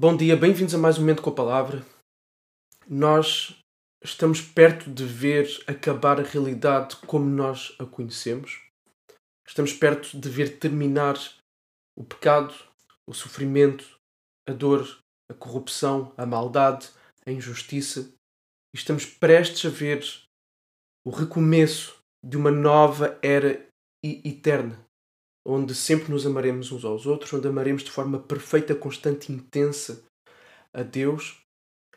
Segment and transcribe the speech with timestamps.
[0.00, 1.84] Bom dia, bem-vindos a mais um Momento com a Palavra.
[2.88, 3.54] Nós
[4.02, 8.62] estamos perto de ver acabar a realidade como nós a conhecemos.
[9.46, 11.16] Estamos perto de ver terminar
[11.94, 12.54] o pecado,
[13.06, 13.98] o sofrimento,
[14.48, 14.88] a dor,
[15.30, 16.88] a corrupção, a maldade,
[17.26, 18.10] a injustiça.
[18.74, 20.02] E estamos prestes a ver
[21.06, 21.94] o recomeço
[22.24, 23.68] de uma nova era
[24.02, 24.82] eterna
[25.46, 30.02] onde sempre nos amaremos uns aos outros, onde amaremos de forma perfeita, constante intensa
[30.72, 31.38] a Deus,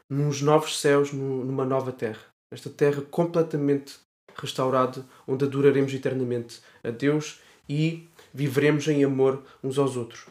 [0.09, 2.25] nos novos céus, numa nova terra.
[2.51, 3.99] Esta terra completamente
[4.35, 10.25] restaurada, onde adoraremos eternamente a Deus e viveremos em amor uns aos outros.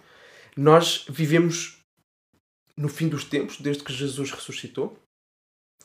[0.56, 1.78] Nós vivemos
[2.76, 4.96] no fim dos tempos, desde que Jesus ressuscitou,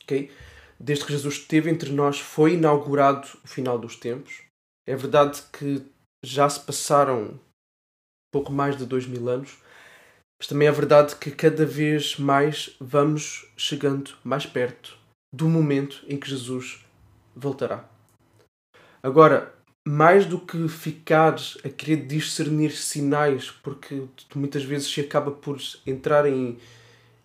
[0.03, 0.31] ok?
[0.79, 4.43] Desde que Jesus esteve entre nós, foi inaugurado o final dos tempos.
[4.85, 5.85] É verdade que
[6.27, 7.39] já se passaram
[8.31, 9.57] pouco mais de dois mil anos,
[10.39, 14.97] mas também é verdade que cada vez mais vamos chegando mais perto
[15.33, 16.85] do momento em que Jesus
[17.35, 17.89] voltará.
[19.01, 19.53] Agora,
[19.87, 24.03] mais do que ficares a querer discernir sinais, porque
[24.35, 26.57] muitas vezes se acaba por entrar em,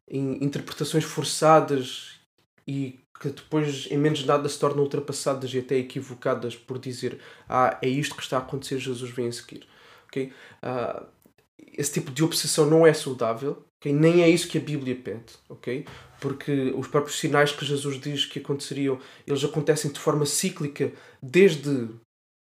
[0.08, 2.20] em interpretações forçadas
[2.66, 7.78] e que depois em menos nada se tornam ultrapassadas e até equivocadas por dizer ah,
[7.80, 9.66] é isto que está a acontecer, Jesus vem a seguir.
[10.06, 10.32] Okay?
[10.62, 11.06] Uh,
[11.72, 13.92] esse tipo de obsessão não é saudável, okay?
[13.92, 15.86] nem é isso que a Bíblia pede, ok?
[16.20, 21.88] Porque os próprios sinais que Jesus diz que aconteceriam, eles acontecem de forma cíclica desde,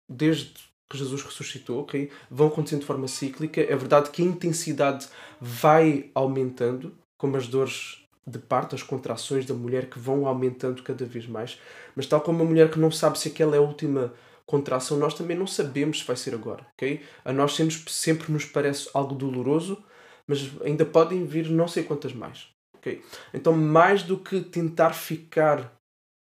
[0.10, 0.54] desde
[0.90, 2.12] que Jesus ressuscitou, ok?
[2.30, 3.62] Vão acontecendo de forma cíclica.
[3.62, 5.08] É verdade que a intensidade
[5.40, 11.06] vai aumentando, como as dores de parte as contrações da mulher que vão aumentando cada
[11.06, 11.60] vez mais.
[11.96, 14.14] Mas tal como a mulher que não sabe se aquela é a última
[14.46, 17.02] contração, nós também não sabemos se vai ser agora, ok?
[17.24, 19.82] A nós sempre nos parece algo doloroso,
[20.28, 23.02] mas ainda podem vir não sei quantas mais, ok?
[23.34, 25.74] Então, mais do que tentar ficar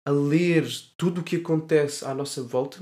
[0.06, 2.80] a ler tudo o que acontece à nossa volta,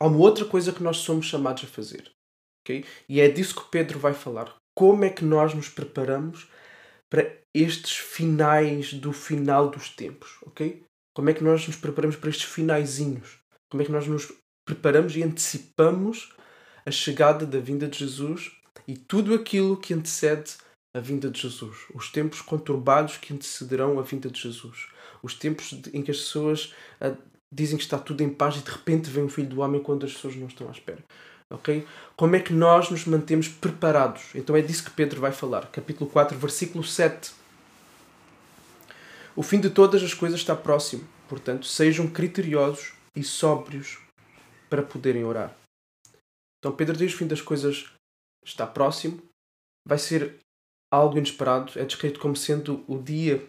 [0.00, 2.10] há uma outra coisa que nós somos chamados a fazer,
[2.62, 2.84] ok?
[3.08, 4.54] E é disso que Pedro vai falar.
[4.74, 6.48] Como é que nós nos preparamos
[7.14, 10.82] para estes finais do final dos tempos, ok?
[11.14, 13.38] Como é que nós nos preparamos para estes finaizinhos?
[13.70, 14.32] Como é que nós nos
[14.66, 16.32] preparamos e antecipamos
[16.84, 18.50] a chegada da vinda de Jesus
[18.88, 20.54] e tudo aquilo que antecede
[20.92, 24.88] a vinda de Jesus, os tempos conturbados que antecederão a vinda de Jesus,
[25.22, 27.16] os tempos em que as pessoas uh,
[27.52, 30.04] dizem que está tudo em paz e de repente vem o Filho do Homem quando
[30.04, 31.04] as pessoas não estão à espera.
[31.54, 31.86] Ok?
[32.16, 34.34] Como é que nós nos mantemos preparados?
[34.34, 35.66] Então é disso que Pedro vai falar.
[35.70, 37.32] Capítulo 4, versículo 7.
[39.36, 41.06] O fim de todas as coisas está próximo.
[41.28, 43.98] Portanto, sejam criteriosos e sóbrios
[44.68, 45.56] para poderem orar.
[46.58, 47.86] Então Pedro diz: o fim das coisas
[48.44, 49.22] está próximo.
[49.86, 50.38] Vai ser
[50.92, 51.72] algo inesperado.
[51.76, 53.48] É descrito como sendo o dia,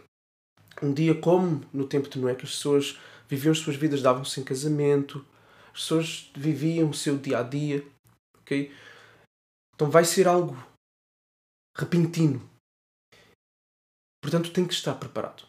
[0.82, 4.40] um dia como no tempo de Noé, que as pessoas viviam as suas vidas, davam-se
[4.40, 5.26] em casamento,
[5.74, 7.84] as pessoas viviam o seu dia a dia
[8.46, 8.72] ok?
[9.74, 10.56] Então vai ser algo
[11.76, 12.40] repentino.
[14.24, 15.48] Portanto, tem que estar preparado.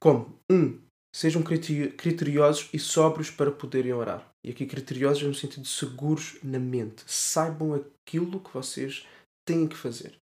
[0.00, 0.38] Como?
[0.50, 0.80] Um,
[1.14, 4.28] sejam criteriosos e sóbrios para poderem orar.
[4.44, 7.04] E aqui criteriosos no sentido de seguros na mente.
[7.06, 9.06] Saibam aquilo que vocês
[9.46, 10.16] têm que fazer.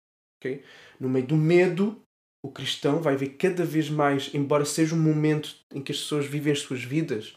[0.41, 0.65] Okay?
[0.99, 2.00] No meio do medo,
[2.44, 6.26] o cristão vai ver cada vez mais, embora seja um momento em que as pessoas
[6.26, 7.37] vivem as suas vidas,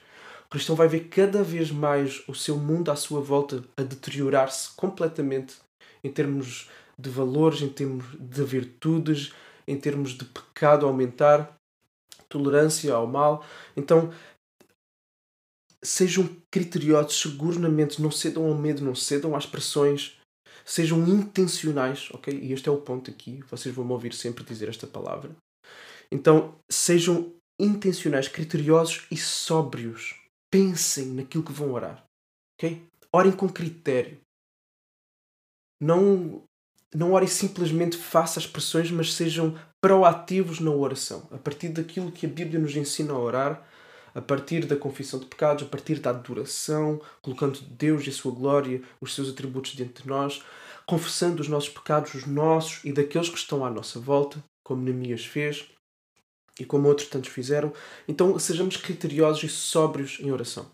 [0.52, 5.56] cristão vai ver cada vez mais o seu mundo à sua volta a deteriorar-se completamente
[6.04, 6.70] em termos
[7.00, 9.34] de valores, em termos de virtudes,
[9.66, 11.56] em termos de pecado aumentar,
[12.28, 13.46] tolerância ao mal.
[13.78, 14.14] Então,
[15.82, 20.20] sejam criteriosos, seguros na mente, não cedam ao medo, não cedam às pressões,
[20.66, 22.38] sejam intencionais, ok?
[22.38, 25.32] E este é o ponto aqui, vocês vão me ouvir sempre dizer esta palavra.
[26.12, 30.21] Então, sejam intencionais, criteriosos e sóbrios
[30.52, 32.04] pensem naquilo que vão orar.
[32.56, 32.86] Ok?
[33.12, 34.20] Orem com critério.
[35.82, 36.44] Não,
[36.94, 41.28] não orem simplesmente faça as pressões, mas sejam proativos na oração.
[41.32, 43.68] A partir daquilo que a Bíblia nos ensina a orar,
[44.14, 48.34] a partir da confissão de pecados, a partir da adoração, colocando Deus e a sua
[48.34, 50.44] glória, os seus atributos diante de nós,
[50.86, 55.26] confessando os nossos pecados, os nossos e daqueles que estão à nossa volta, como Neemias
[55.26, 55.72] fez,
[56.60, 57.74] e como outros tantos fizeram.
[58.08, 60.72] Então sejamos criteriosos e sóbrios em oração.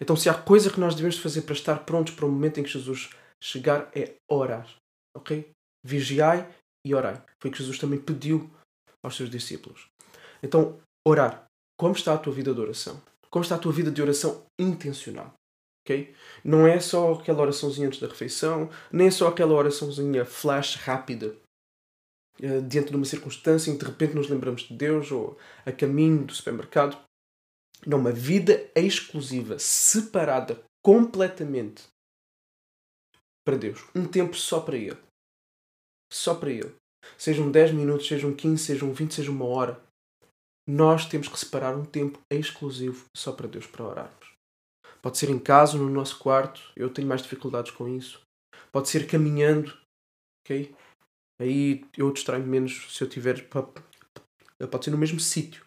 [0.00, 2.62] Então, se há coisa que nós devemos fazer para estar prontos para o momento em
[2.62, 3.10] que Jesus
[3.42, 4.68] chegar, é orar.
[5.16, 5.50] Ok?
[5.84, 6.48] Vigiai
[6.84, 7.22] e orai.
[7.40, 8.50] Foi o que Jesus também pediu
[9.02, 9.88] aos seus discípulos.
[10.42, 11.44] Então, orar.
[11.78, 13.00] Como está a tua vida de oração?
[13.30, 15.34] Como está a tua vida de oração intencional?
[15.84, 16.14] Okay?
[16.42, 21.36] Não é só aquela oraçãozinha antes da refeição, nem é só aquela oraçãozinha flash rápida
[22.42, 25.72] uh, diante de uma circunstância em que de repente nos lembramos de Deus ou a
[25.72, 26.98] caminho do supermercado.
[27.86, 31.84] Não, uma vida exclusiva, separada completamente
[33.46, 33.84] para Deus.
[33.94, 34.98] Um tempo só para Ele.
[36.12, 36.74] Só para Ele.
[37.16, 39.80] Sejam 10 minutos, sejam 15, sejam 20, seja uma hora.
[40.68, 44.32] Nós temos que separar um tempo exclusivo só para Deus, para orarmos.
[45.00, 46.60] Pode ser em casa, no nosso quarto.
[46.74, 48.20] Eu tenho mais dificuldades com isso.
[48.72, 49.72] Pode ser caminhando,
[50.44, 50.74] ok?
[51.40, 53.46] Aí eu distraio menos se eu tiver.
[53.48, 55.64] Pode ser no mesmo sítio.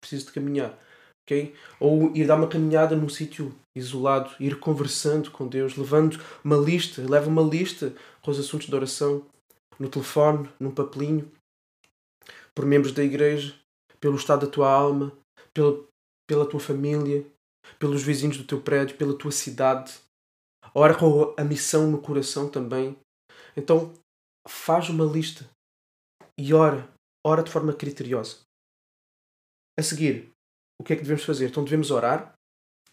[0.00, 0.78] Preciso de caminhar,
[1.22, 1.54] ok?
[1.80, 7.02] Ou ir dar uma caminhada num sítio isolado, ir conversando com Deus, levando uma lista,
[7.08, 9.26] leva uma lista com os assuntos de oração
[9.78, 11.30] no telefone, num papelinho,
[12.54, 13.54] por membros da igreja,
[13.98, 15.12] pelo estado da tua alma,
[15.52, 15.82] pela,
[16.28, 17.26] pela tua família,
[17.78, 19.94] pelos vizinhos do teu prédio, pela tua cidade.
[20.74, 22.96] Ora com a missão no coração também.
[23.56, 23.92] Então,
[24.46, 25.48] faz uma lista
[26.38, 26.92] e ora.
[27.26, 28.40] Ora de forma criteriosa.
[29.78, 30.30] A seguir,
[30.80, 31.48] o que é que devemos fazer?
[31.48, 32.34] Então, devemos orar.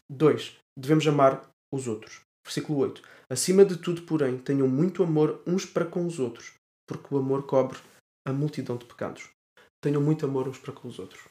[0.09, 0.57] 2.
[0.77, 2.21] Devemos amar os outros.
[2.45, 3.01] Versículo 8.
[3.29, 6.53] Acima de tudo, porém, tenham muito amor uns para com os outros,
[6.87, 7.79] porque o amor cobre
[8.27, 9.29] a multidão de pecados.
[9.81, 11.23] Tenham muito amor uns para com os outros.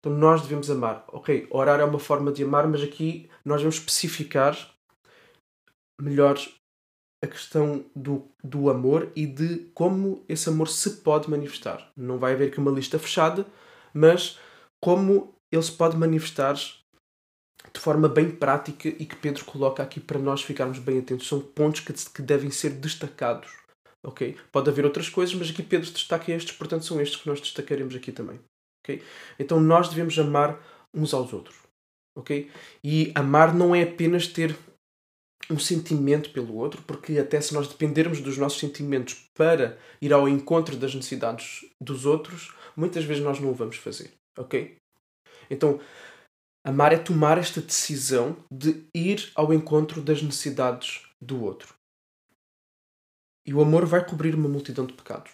[0.00, 1.04] Então nós devemos amar.
[1.08, 4.74] Ok, orar é uma forma de amar, mas aqui nós devemos especificar
[6.00, 6.36] melhor
[7.22, 11.90] a questão do, do amor e de como esse amor se pode manifestar.
[11.96, 13.46] Não vai haver aqui uma lista fechada,
[13.92, 14.38] mas
[14.82, 20.18] como ele se pode manifestar de forma bem prática e que Pedro coloca aqui para
[20.18, 21.28] nós ficarmos bem atentos.
[21.28, 23.50] São pontos que, que devem ser destacados.
[24.02, 24.36] Ok?
[24.50, 27.94] Pode haver outras coisas, mas aqui Pedro destaca estes, portanto são estes que nós destacaremos
[27.94, 28.40] aqui também.
[28.82, 29.02] Ok?
[29.38, 30.58] Então nós devemos amar
[30.94, 31.56] uns aos outros.
[32.16, 32.50] Ok?
[32.82, 34.56] E amar não é apenas ter
[35.48, 40.28] um sentimento pelo outro, porque até se nós dependermos dos nossos sentimentos para ir ao
[40.28, 44.12] encontro das necessidades dos outros, muitas vezes nós não o vamos fazer.
[44.38, 44.76] Ok?
[45.50, 45.80] Então,
[46.64, 51.74] amar é tomar esta decisão de ir ao encontro das necessidades do outro.
[53.46, 55.32] E o amor vai cobrir uma multidão de pecados.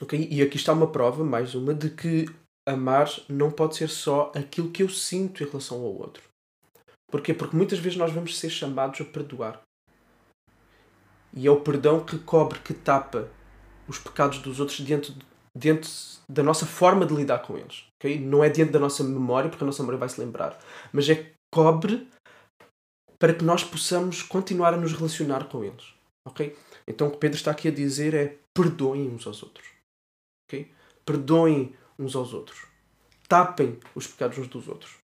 [0.00, 0.28] Ok?
[0.30, 2.26] E aqui está uma prova, mais uma, de que
[2.68, 6.31] amar não pode ser só aquilo que eu sinto em relação ao outro.
[7.12, 7.34] Porquê?
[7.34, 9.60] Porque muitas vezes nós vamos ser chamados a perdoar.
[11.34, 13.28] E é o perdão que cobre, que tapa
[13.86, 15.14] os pecados dos outros dentro,
[15.54, 15.90] dentro
[16.26, 17.84] da nossa forma de lidar com eles.
[17.98, 18.18] Okay?
[18.18, 20.58] Não é dentro da nossa memória, porque a nossa memória vai se lembrar.
[20.90, 22.08] Mas é cobre
[23.18, 25.94] para que nós possamos continuar a nos relacionar com eles.
[26.26, 26.56] Ok?
[26.88, 29.68] Então o que Pedro está aqui a dizer é perdoem uns aos outros.
[30.48, 30.72] Okay?
[31.04, 32.66] Perdoem uns aos outros.
[33.28, 35.01] Tapem os pecados uns dos outros.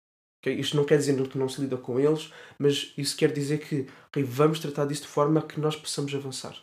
[0.42, 0.58] Okay?
[0.58, 3.88] Isto não quer dizer que não se lida com eles, mas isso quer dizer que
[4.08, 6.60] okay, vamos tratar disso de forma que nós possamos avançar.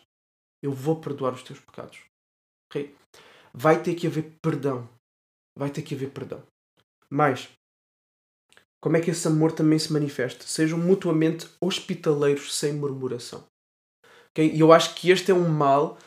[0.62, 1.98] Eu vou perdoar os teus pecados.
[2.70, 2.94] Okay?
[3.52, 4.88] Vai ter que haver perdão.
[5.58, 6.42] Vai ter que haver perdão.
[7.08, 7.48] Mas,
[8.82, 10.46] como é que esse amor também se manifesta?
[10.46, 13.44] Sejam mutuamente hospitaleiros sem murmuração.
[14.30, 14.54] Okay?
[14.54, 15.98] E eu acho que este é um mal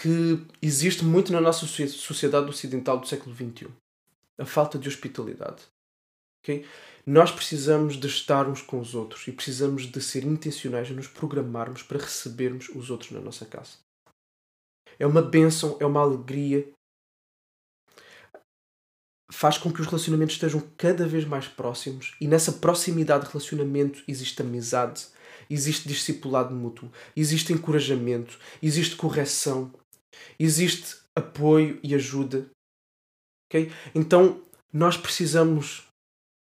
[0.00, 3.68] que existe muito na nossa sociedade ocidental do século XXI.
[4.38, 5.62] A falta de hospitalidade.
[6.44, 6.66] Okay?
[7.06, 11.08] Nós precisamos de estar uns com os outros e precisamos de ser intencionais e nos
[11.08, 13.78] programarmos para recebermos os outros na nossa casa.
[14.98, 16.70] É uma bênção, é uma alegria.
[19.32, 24.04] Faz com que os relacionamentos estejam cada vez mais próximos e nessa proximidade de relacionamento
[24.06, 25.06] existe amizade,
[25.50, 29.72] existe discipulado mútuo, existe encorajamento, existe correção,
[30.38, 32.48] existe apoio e ajuda.
[33.50, 33.72] Okay?
[33.94, 34.40] Então
[34.72, 35.86] nós precisamos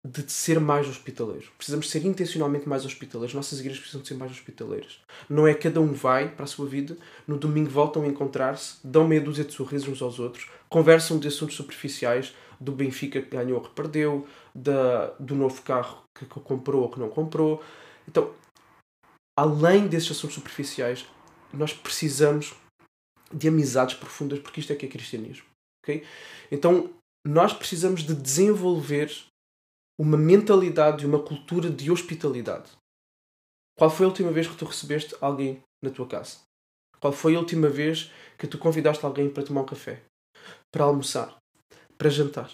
[0.04, 1.48] de ser mais hospitaleiros.
[1.56, 3.34] Precisamos ser intencionalmente mais hospitaleiros.
[3.34, 4.98] Nossas igrejas precisam ser mais hospitaleiras.
[5.28, 9.06] Não é cada um vai para a sua vida, no domingo voltam a encontrar-se, dão
[9.06, 13.58] meia dúzia de sorrisos uns aos outros, conversam de assuntos superficiais, do Benfica que ganhou
[13.58, 17.62] ou que perdeu, da, do novo carro que comprou ou que não comprou.
[18.06, 18.32] Então,
[19.38, 21.06] além desses assuntos superficiais,
[21.52, 22.54] nós precisamos
[23.32, 25.46] de amizades profundas, porque isto é que é cristianismo.
[25.82, 26.04] Okay?
[26.50, 26.90] Então,
[27.26, 29.10] nós precisamos de desenvolver
[30.02, 32.68] uma mentalidade e uma cultura de hospitalidade.
[33.78, 36.38] Qual foi a última vez que tu recebeste alguém na tua casa?
[36.98, 40.02] Qual foi a última vez que tu convidaste alguém para tomar um café?
[40.72, 41.36] Para almoçar?
[41.96, 42.50] Para jantar?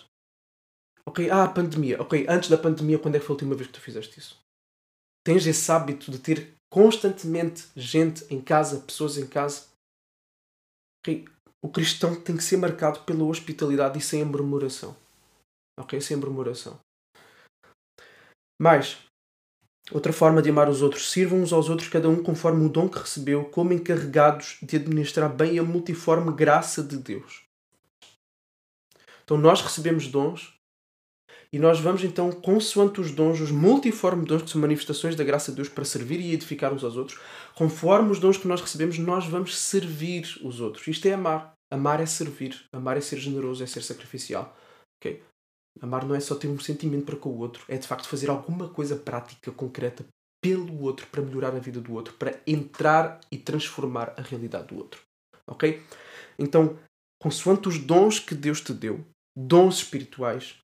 [1.07, 1.99] Ok, ah, a pandemia.
[2.03, 4.39] Ok, antes da pandemia, quando é que foi a última vez que tu fizeste isso?
[5.25, 9.69] Tens esse hábito de ter constantemente gente em casa, pessoas em casa?
[11.63, 14.95] O cristão tem que ser marcado pela hospitalidade e sem murmuração.
[15.81, 16.79] Ok, sem murmuração.
[18.59, 18.99] Mas,
[19.91, 22.89] Outra forma de amar os outros, sirvam uns aos outros, cada um conforme o dom
[22.89, 27.43] que recebeu, como encarregados de administrar bem a multiforme graça de Deus.
[29.25, 30.55] Então nós recebemos dons
[31.51, 35.51] e nós vamos então, consoante os dons, os multiformes dons que são manifestações da graça
[35.51, 37.19] de Deus para servir e edificar uns aos outros,
[37.55, 40.87] conforme os dons que nós recebemos, nós vamos servir os outros.
[40.87, 41.55] Isto é amar.
[41.71, 42.67] Amar é servir.
[42.75, 44.55] Amar é ser generoso, é ser sacrificial.
[44.99, 45.23] Okay?
[45.81, 48.31] Amar não é só ter um sentimento para com o outro, é de facto fazer
[48.31, 50.05] alguma coisa prática, concreta
[50.41, 54.77] pelo outro, para melhorar a vida do outro, para entrar e transformar a realidade do
[54.77, 55.03] outro.
[55.47, 55.83] Ok?
[56.39, 56.79] Então,
[57.21, 59.05] consoante os dons que Deus te deu,
[59.37, 60.57] dons espirituais,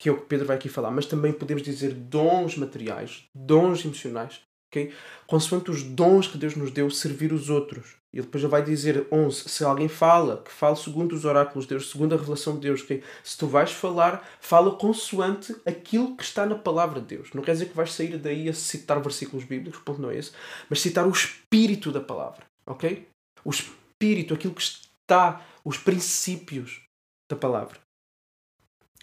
[0.00, 3.84] que é o que Pedro vai aqui falar, mas também podemos dizer dons materiais, dons
[3.84, 4.40] emocionais,
[4.74, 4.92] ok?
[5.26, 7.94] Consoante os dons que Deus nos deu, servir os outros.
[8.12, 11.70] E depois já vai dizer 11, se alguém fala, que fale segundo os oráculos de
[11.70, 13.02] Deus, segundo a revelação de Deus, ok?
[13.22, 17.30] Se tu vais falar, fala consoante aquilo que está na palavra de Deus.
[17.32, 20.32] Não quer dizer que vais sair daí a citar versículos bíblicos, ponto não é esse,
[20.68, 23.08] mas citar o espírito da palavra, ok?
[23.44, 26.82] O espírito, aquilo que está, os princípios
[27.28, 27.78] da palavra.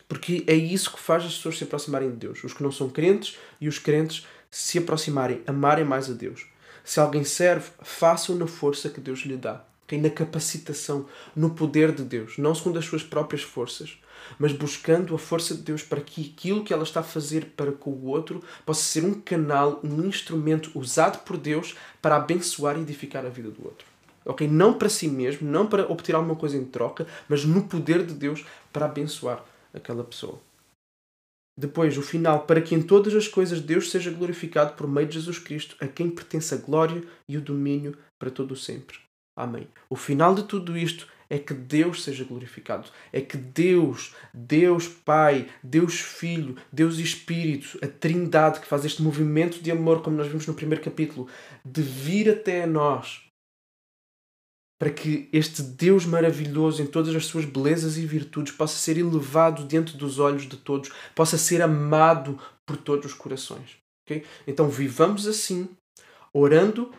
[0.07, 2.43] Porque é isso que faz as pessoas se aproximarem de Deus.
[2.43, 6.45] Os que não são crentes e os crentes se aproximarem, amarem mais a Deus.
[6.83, 9.63] Se alguém serve, faça-o na força que Deus lhe dá.
[9.91, 11.05] Na capacitação,
[11.35, 12.37] no poder de Deus.
[12.37, 13.99] Não segundo as suas próprias forças,
[14.39, 17.73] mas buscando a força de Deus para que aquilo que ela está a fazer para
[17.73, 22.81] com o outro possa ser um canal, um instrumento usado por Deus para abençoar e
[22.81, 23.85] edificar a vida do outro.
[24.23, 24.47] Ok?
[24.47, 28.13] Não para si mesmo, não para obter alguma coisa em troca, mas no poder de
[28.13, 29.43] Deus para abençoar
[29.73, 30.39] aquela pessoa.
[31.57, 35.15] Depois, o final, para que em todas as coisas Deus seja glorificado por meio de
[35.15, 38.97] Jesus Cristo, a quem pertence a glória e o domínio para todo o sempre.
[39.37, 39.67] Amém.
[39.89, 42.89] O final de tudo isto é que Deus seja glorificado.
[43.13, 49.61] É que Deus, Deus Pai, Deus Filho, Deus Espírito, a Trindade que faz este movimento
[49.61, 51.29] de amor, como nós vimos no primeiro capítulo,
[51.63, 53.30] de vir até nós
[54.81, 59.67] para que este Deus maravilhoso, em todas as suas belezas e virtudes, possa ser elevado
[59.67, 63.77] diante dos olhos de todos, possa ser amado por todos os corações.
[64.03, 64.25] Okay?
[64.47, 65.69] Então vivamos assim,
[66.33, 66.91] orando,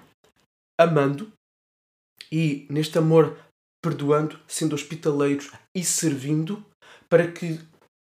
[0.80, 1.32] amando
[2.30, 3.36] e neste amor
[3.84, 6.64] perdoando, sendo hospitaleiros e servindo,
[7.08, 7.58] para que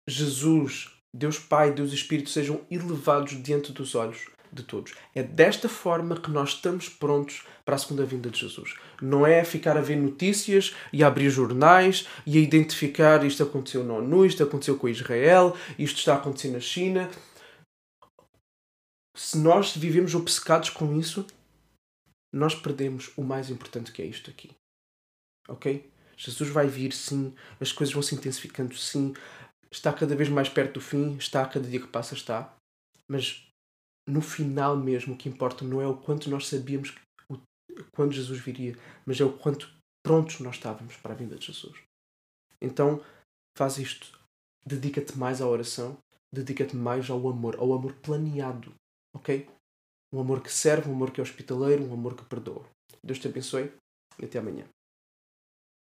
[0.09, 4.93] Jesus, Deus Pai, Deus Espírito sejam elevados diante dos olhos de todos.
[5.13, 8.75] É desta forma que nós estamos prontos para a segunda vinda de Jesus.
[9.01, 13.83] Não é ficar a ver notícias e a abrir jornais e a identificar isto aconteceu
[13.83, 17.09] na ONU, isto aconteceu com Israel, isto está acontecendo na China.
[19.15, 21.25] Se nós vivemos obcecados com isso,
[22.33, 24.51] nós perdemos o mais importante que é isto aqui.
[25.47, 25.91] Ok?
[26.15, 29.13] Jesus vai vir, sim, as coisas vão se intensificando, sim,
[29.71, 32.55] está cada vez mais perto do fim, está cada dia que passa, está.
[33.07, 33.48] Mas
[34.09, 36.95] no final mesmo, o que importa não é o quanto nós sabíamos
[37.29, 37.37] o,
[37.91, 38.75] quando Jesus viria,
[39.05, 39.71] mas é o quanto
[40.03, 41.77] prontos nós estávamos para a vinda de Jesus.
[42.61, 43.03] Então,
[43.57, 44.19] faz isto.
[44.65, 45.97] Dedica-te mais à oração,
[46.33, 48.73] dedica-te mais ao amor, ao amor planeado,
[49.15, 49.47] ok?
[50.13, 52.65] Um amor que serve, um amor que é hospitaleiro, um amor que perdoa.
[53.03, 53.71] Deus te abençoe
[54.19, 54.65] e até amanhã.